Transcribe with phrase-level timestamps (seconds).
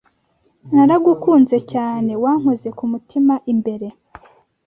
[0.73, 3.87] naragukunze cyane, wankoze kumutima imbere